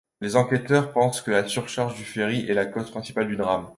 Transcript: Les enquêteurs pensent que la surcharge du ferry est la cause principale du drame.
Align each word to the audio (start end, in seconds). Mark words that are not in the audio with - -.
Les 0.19 0.35
enquêteurs 0.35 0.93
pensent 0.93 1.21
que 1.21 1.29
la 1.29 1.47
surcharge 1.47 1.93
du 1.93 2.05
ferry 2.05 2.49
est 2.49 2.55
la 2.55 2.65
cause 2.65 2.89
principale 2.89 3.27
du 3.27 3.35
drame. 3.35 3.67